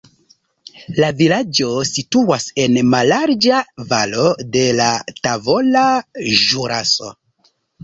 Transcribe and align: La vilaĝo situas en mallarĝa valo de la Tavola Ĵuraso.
La 1.01 1.09
vilaĝo 1.19 1.67
situas 1.89 2.47
en 2.63 2.79
mallarĝa 2.95 3.61
valo 3.93 4.27
de 4.57 4.65
la 4.81 4.89
Tavola 5.21 5.87
Ĵuraso. 6.49 7.15